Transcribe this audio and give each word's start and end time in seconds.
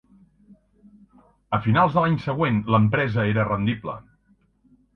A 1.59 1.59
finals 1.67 1.93
de 1.97 2.05
l'any 2.07 2.17
següent, 2.25 2.59
l'empresa 2.77 3.29
era 3.35 3.47
rendible. 3.53 3.99